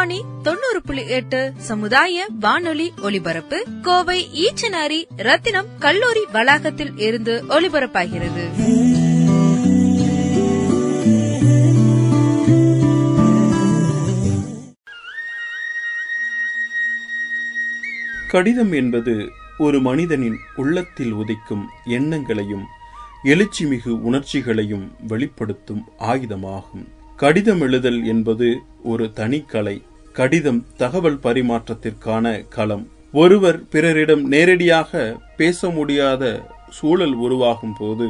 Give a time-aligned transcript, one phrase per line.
[0.00, 8.44] ரத்னவாணி தொண்ணூறு புள்ளி எட்டு சமுதாய வானொலி ஒலிபரப்பு கோவை ஈச்சனாரி ரத்தினம் கல்லூரி வளாகத்தில் இருந்து ஒலிபரப்பாகிறது.
[18.28, 19.28] கடிதம் என்பது
[19.58, 22.64] ஒரு மனிதனின் உள்ளத்தில் உதிக்கும் எண்ணங்களையும்
[23.24, 26.98] எழுச்சிமிகு உணர்ச்சிகளையும் வெளிப்படுத்தும் ஆயுதமாகும்.
[27.16, 32.88] கடிதம் எழுதல் என்பது ஒரு தனிக்கலை கடிதம் தகவல் பரிமாற்றத்திற்கான களம்.
[33.12, 36.24] ஒருவர் பிறரிடம் நேரடியாக பேச முடியாத
[36.70, 38.08] சூழல் உருவாகும் போது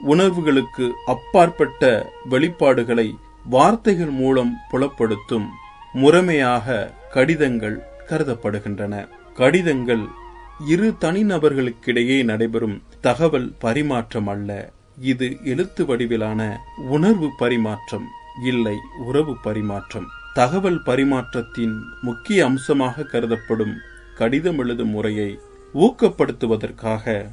[0.00, 5.46] உணர்வுகளுக்கு அப்பாற்பட்ட வெளிப்பாடுகளை வார்த்தைகள் மூலம் புலப்படுத்தும்
[5.94, 9.08] முறைமையாக கடிதங்கள் கருதப்படுகின்றன.
[9.34, 10.04] கடிதங்கள்
[10.68, 14.70] இரு தனிநபர்களுக்கிடையே நடைபெறும் தகவல் பரிமாற்றம் அல்ல.
[15.00, 16.56] இது எழுத்து வடிவிலான
[16.88, 18.06] உணர்வு பரிமாற்றம்
[18.44, 20.08] இல்லை உறவு பரிமாற்றம்.
[20.34, 23.76] தகவல் பரிமாற்றத்தின் முக்கிய அம்சமாக கருதப்படும்
[24.14, 25.38] கடிதம் எழுதும் முறையை
[25.74, 27.30] ஊக்கப்படுத்துவதற்காக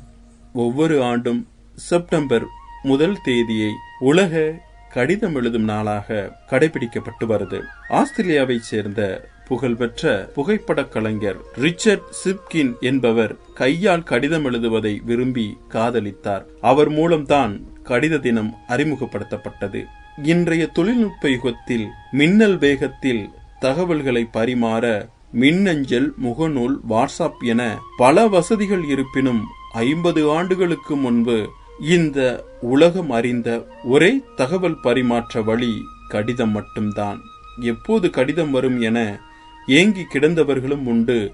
[0.54, 2.45] ஒவ்வொரு ஆண்டும் செப்டம்பர்
[2.84, 7.62] முதல் தேதியை உலக கடிதம் எழுதும் நாளாக கடைபிடிக்கப்பட்டு வருது.
[7.89, 16.45] ஆஸ்திரேலியாவைச் சேர்ந்த புகழ்பெற்ற புகைப்படக் கலைஞர் ரிச்சர்ட் சிப்கின் என்பவர் கையால் கடிதம் எழுதுவதை விரும்பி காதலித்தார்.
[16.61, 19.86] அவர் மூலம்தான் கடித தினம் அறிமுகப்படுத்தப்பட்டது.
[20.23, 23.30] இன்றைய தொழில்நுட்ப யுகத்தில் மின்னல் வேகத்தில்
[23.60, 33.67] தகவல்களை பரிமாற மின்னஞ்சல் முகநூல் வாட்ஸ்அப் என பல வசதிகள் இருப்பினும் ஐம்பது ஆண்டுகளுக்கு முன்பு இந்த உலகம் அறிந்த
[33.83, 35.73] ஒரே தகவல் பரிமாற்ற வழி
[36.08, 37.20] கடிதம் மட்டும்தான்.
[37.61, 39.20] எப்போது கடிதம் வரும் என
[39.67, 41.33] ஏங்கி கிடந்தவர்களும் உண்டு.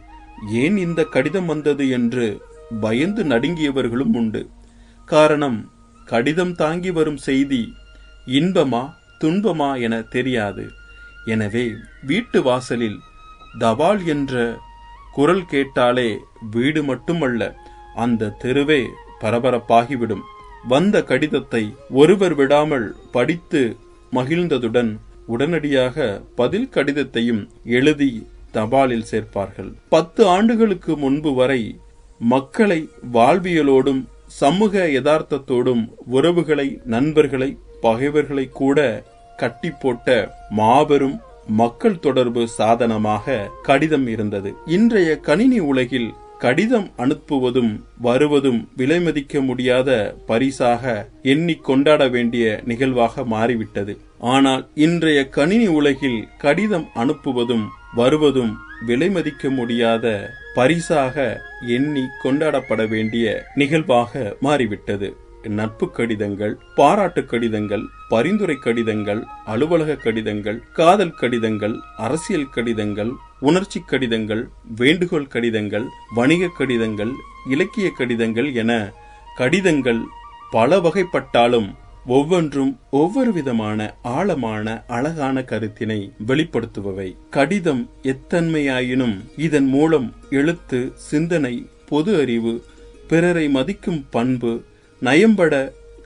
[0.51, 2.41] ஏன் இந்த கடிதம் வந்தது என்று
[2.81, 4.49] பயந்து நடுங்கியவர்களும் உண்டு.
[5.05, 5.71] காரணம்
[6.05, 7.73] கடிதம் தாங்கி வரும் செய்தி
[8.27, 8.83] இன்பமா
[9.21, 10.63] துன்பமா என தெரியாது.
[11.25, 11.65] எனவே
[12.01, 12.99] வீட்டு வாசலில்
[13.59, 14.57] தபால் என்ற
[15.13, 16.09] குரல் கேட்டாலே
[16.51, 17.41] வீடு மட்டுமல்ல
[17.95, 18.81] அந்த தெருவே
[19.21, 20.23] பரபரப்பாகிவிடும்.
[20.67, 23.77] வந்த கடிதத்தை ஒருவர் விடாமல் படித்து
[24.11, 24.91] மகிழ்ந்ததுடன்
[25.25, 29.71] உடனடியாக பதில் கடிதத்தையும் எழுதி தபாலில் சேர்ப்பார்கள்.
[29.89, 31.61] பத்து ஆண்டுகளுக்கு முன்பு வரை
[32.19, 38.79] மக்களை வாழ்வியலோடும் சமூக யதார்த்தத்தோடும் உறவுகளை நண்பர்களை பகைவர்களை கூட
[39.41, 40.07] கட்டி போட்ட
[40.59, 41.15] மாபெரும்
[41.61, 43.37] மக்கள் தொடர்பு சாதனமாக
[43.69, 44.49] கடிதம் இருந்தது.
[44.75, 46.09] இன்றைய கணினி உலகில்
[46.43, 47.71] கடிதம் அனுப்புவதும்
[48.07, 49.89] வருவதும் விலைமதிக்க முடியாத
[50.29, 50.93] பரிசாக
[51.33, 53.93] எண்ணி கொண்டாட வேண்டிய நிகழ்வாக மாறிவிட்டது.
[54.33, 57.65] ஆனால் இன்றைய கணினி உலகில் கடிதம் அனுப்புவதும்
[58.01, 58.53] வருவதும்
[58.87, 60.05] விலைமதிக்க முடியாத
[60.57, 61.15] பரிசாக
[61.75, 63.25] எண்ணி கொண்டாடப்பட வேண்டிய
[63.61, 65.09] நிகழ்வாக மாறிவிட்டது.
[65.49, 75.27] நட்பு கடிதங்கள் பாராட்டு கடிதங்கள் பரிந்துரை கடிதங்கள் அலுவலக கடிதங்கள் காதல் கடிதங்கள் அரசியல் கடிதங்கள் உணர்ச்சி கடிதங்கள் வேண்டுகோள்
[75.27, 77.11] கடிதங்கள் வணிக கடிதங்கள்
[77.49, 78.93] இலக்கிய கடிதங்கள் என
[79.35, 79.99] கடிதங்கள்
[80.51, 81.73] பல வகைப்பட்டாலும்
[82.05, 87.15] ஒவ்வொன்றும் ஒவ்வொரு விதமான ஆழமான அழகான கருத்தினை வெளிப்படுத்துபவை.
[87.29, 92.63] கடிதம் எத்தன்மையாயினும் இதன் மூலம் எழுத்து சிந்தனை பொது அறிவு
[93.07, 94.65] பிறரை மதிக்கும் பண்பு
[95.03, 95.53] நயம்பட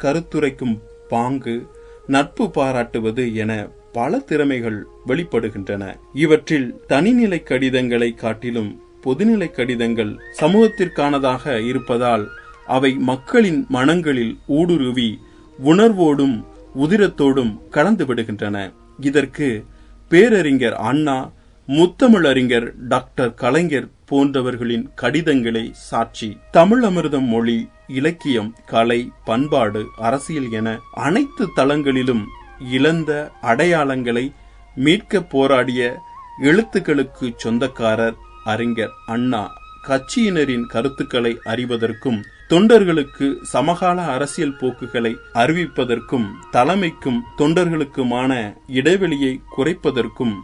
[0.01, 1.67] கருத்துரைக்கும் பாங்கு
[2.07, 5.83] நட்பு பாராட்டுவது என பல திறமைகள் வெளிப்படுகின்றன.
[6.13, 12.25] இவற்றில் தனிநிலை கடிதங்களை காட்டிலும் பொதுநிலை கடிதங்கள் சமூகத்திற்கானதாக இருப்பதால்
[12.65, 15.19] அவை மக்களின் மனங்களில் ஊடுருவி
[15.65, 16.43] உணர்வோடும்
[16.77, 18.73] உதிரத்தோடும் கலந்து விடுகின்றன.
[18.99, 19.65] இதற்கு
[20.09, 21.31] பேரறிஞர் அண்ணா
[21.67, 26.37] முத்தமிழறிஞர் டாக்டர் கலைஞர் போன்றவர்களின் கடிதங்களே சாட்சி.
[26.51, 32.23] தமிழ் அமிர்தம் மொழி இலக்கியம் கலை பண்பாடு அரசியல் என அனைத்து தளங்களிலும்
[32.71, 34.33] இழந்த அடையாளங்களை
[34.75, 35.99] மீட்க போராடிய
[36.41, 39.51] எழுத்துக்களுக்கு சொந்தக்காரர் அறிஞர் அண்ணா.
[39.87, 50.35] கட்சியினரின் கருத்துக்களை அறிவதற்கும் தொண்டர்களுக்கு சமகால அரசியல் போக்குகளை அறிவிப்பதற்கும் தலைமைக்கும் தொண்டர்களுக்குமான இடைவெளியை குறைப்பதற்கும்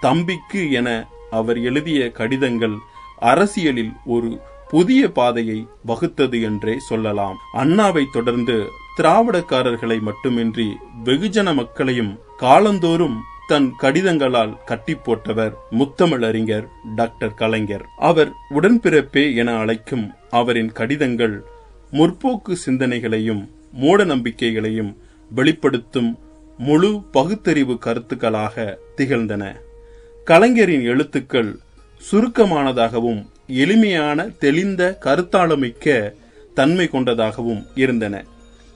[0.00, 2.76] தம்பிக்கு என அவர் எழுதிய கடிதங்கள்
[3.18, 7.36] அரசியலில் ஒரு புதிய பாதையை வகுத்தது என்றே சொல்லலாம்.
[7.54, 8.66] அண்ணாவை தொடர்ந்து
[8.98, 16.66] திராவிடக்காரர்களை மட்டுமின்றி வெகுஜன மக்களையும் காலந்தோறும் தன் கடிதங்களால் கட்டி போட்டவர் முத்தமிழறிஞர்
[16.96, 17.84] டாக்டர் கலைஞர்.
[17.96, 21.44] அவர் உடன்பிறப்பே என அழைக்கும் அவரின் கடிதங்கள்
[21.92, 24.96] முற்போக்கு சிந்தனைகளையும் மூட நம்பிக்கைகளையும்
[25.30, 26.18] வெளிப்படுத்தும்
[26.58, 29.64] முழு பகுத்தறிவு கருத்துக்களாக திகழ்ந்தன.
[30.28, 31.58] கலைஞரின் எழுத்துக்கள்
[32.10, 36.12] சுருக்கமானதாகவும் எளிமையான தெளிந்த கருத்தாளமிக்க
[36.54, 38.24] தன்மை கொண்டதாகவும் இருந்தன.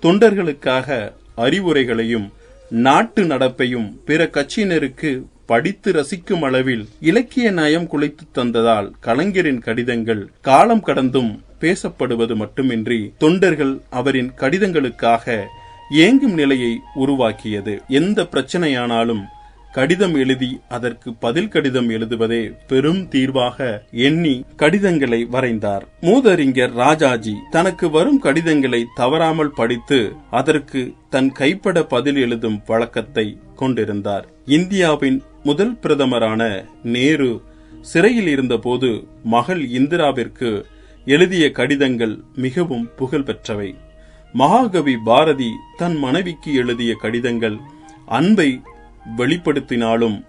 [0.02, 2.28] தொண்டர்களுக்காக அறிவுரைகளையும்
[2.70, 5.10] நாட்டு நடப்பையும் பிற கட்சியினருக்கு
[5.46, 14.32] படித்து ரசிக்கும் அளவில் இலக்கிய நயம் குலைத்து தந்ததால் கலைஞரின் கடிதங்கள் காலம் கடந்தும் பேசப்படுவது மட்டுமின்றி தொண்டர்கள் அவரின்
[14.36, 15.44] கடிதங்களுக்காக
[15.90, 17.82] ஏங்கும் நிலையை உருவாக்கியது.
[17.88, 19.22] எந்த பிரச்சனையானாலும்
[19.72, 23.58] கடிதம் எழுதி அதற்கு பதில் கடிதம் எழுதுவதே பெரும் தீர்வாக
[24.06, 25.84] எண்ணி கடிதங்களை வரைந்தார்.
[26.00, 30.80] மூதறிஞர் ராஜாஜி தனக்கு வரும் கடிதங்களை தவறாமல் படித்து அதற்கு
[31.10, 34.26] தன் கைப்பட பதில் எழுதும் வழக்கத்தை கொண்டிருந்தார்.
[34.46, 36.42] இந்தியாவின் முதல் பிரதமரான
[36.82, 37.30] நேரு
[37.82, 38.90] சிறையில் இருந்தபோது
[39.24, 40.50] மகள் இந்திராவிற்கு
[41.04, 43.70] எழுதிய கடிதங்கள் மிகவும் புகழ் பெற்றவை
[44.34, 47.56] மகாகவி பாரதி தன் மனைவிக்கு எழுதிய கடிதங்கள்
[48.18, 48.50] அன்பை
[49.16, 50.24] வெளிப்படுத்தினாலும்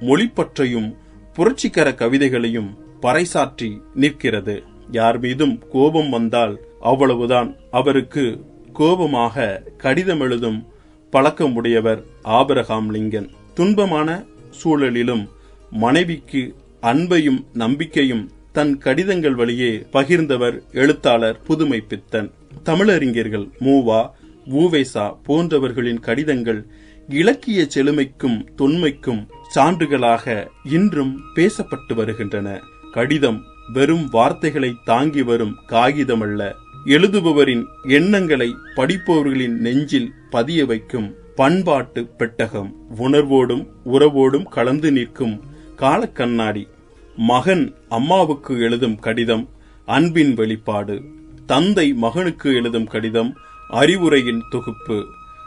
[0.00, 0.96] மொழிப்பற்றையும்
[1.34, 2.70] புரட்சிகர கவிதைகளையும்
[3.02, 4.62] பறைசாற்றி நிற்கிறது.
[4.90, 7.56] யார் மீதும் கோபம் வந்தால் அவ்வளவுதான்.
[7.70, 10.66] அவருக்கு கோபமாக கடிதம் எழுதும்
[11.10, 13.28] பழக்கம் உடையவர் ஆபரகாம் லிங்கன்.
[13.56, 14.26] துன்பமான
[14.62, 15.28] சூழலிலும்
[15.70, 22.30] மனைவிக்கு அன்பையும் நம்பிக்கையும் தன் கடிதங்கள் வழியே பகிர்ந்தவர் எழுத்தாளர் புதுமை பித்தன்
[22.64, 24.10] தமிழறிஞர்கள் மூவா
[24.46, 26.66] ஊவேசா போன்றவர்களின் கடிதங்கள்
[27.08, 32.60] இலக்கிய செழுமைக்கும் தொன்மைக்கும் சான்றுகளாக இன்றும் பேசப்பட்டு வருகின்றன.
[32.92, 33.42] கடிதம்
[33.72, 36.52] வெறும் வார்த்தைகளை தாங்கி வரும் காகிதமல்ல.
[36.86, 42.74] எழுதுபவரின் எண்ணங்களை படிப்பவர்களின் நெஞ்சில் பதிய வைக்கும் பண்பாட்டு பெட்டகம்.
[42.98, 45.40] உணர்வோடும் உறவோடும் கலந்து நிற்கும்
[45.76, 46.68] காலக்கண்ணாடி.
[47.16, 49.48] மகன் அம்மாவுக்கு எழுதும் கடிதம்
[49.86, 51.02] அன்பின் வெளிப்பாடு.
[51.46, 53.36] தந்தை மகனுக்கு எழுதும் கடிதம்
[53.70, 55.06] அறிவுரையின் தொகுப்பு.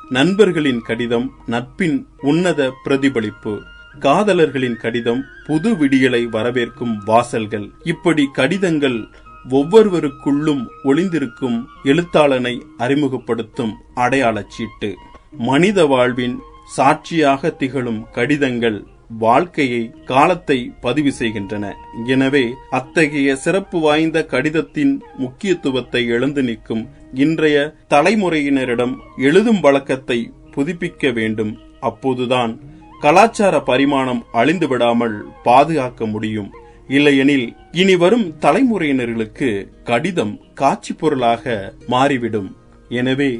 [0.09, 3.61] நண்பர்களின் கடிதம் நட்பின் உன்னத பிரதிபலிப்பு.
[3.99, 7.69] காதலர்களின் கடிதம் புது விடியலை வரவேற்கும் வாசல்கள்.
[7.83, 9.07] இப்படி கடிதங்கள்
[9.49, 14.93] ஒவ்வொருவருக்குள்ளும் ஒளிந்திருக்கும் எழுத்தாளனை அறிமுகப்படுத்தும் அடையாளச்சீட்டு
[15.31, 21.65] மனித வாழ்வின் சாட்சியாக திகழும் கடிதங்கள் வாழ்க்கையை காலத்தை பதிவு செய்கின்றன.
[22.05, 31.59] எனவே அத்தகைய சிறப்பு வாய்ந்த கடிதத்தின் முக்கியத்துவத்தை எழுந்து நிற்கும் இன்றைய தலைமுறையினரிடம் எழுதும் வழக்கத்தை புதுப்பிக்க வேண்டும்.
[31.79, 32.59] அப்போதுதான்
[33.01, 36.49] கலாச்சார பரிமாணம் அழிந்து விடாமல் பாதுகாக்க முடியும்.
[36.87, 39.49] இல்லையெனில் இனி வரும் தலைமுறையினர்களுக்கு
[39.83, 42.55] கடிதம் காட்சி பொருளாக மாறிவிடும்.
[42.89, 43.31] எனவே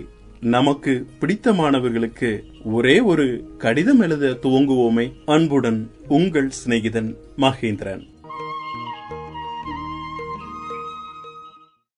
[0.42, 5.14] நமக்கு பிடித்தமானவர்களுக்கு ஒரே ஒரு கடிதம் எழுத துவங்குவோமே.
[5.26, 8.08] அன்புடன் உங்கள் சிநேகிதன் மகேந்திரன்.